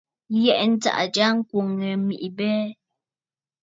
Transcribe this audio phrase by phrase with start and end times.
[0.43, 2.61] Yɛ̀ʼɛ̀ ntsaʼà jya ŋkwòŋ ŋghɛ mèʼê abɛɛ.